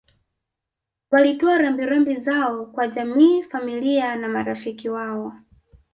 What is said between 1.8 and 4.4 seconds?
rambi zao kwa jamii familia na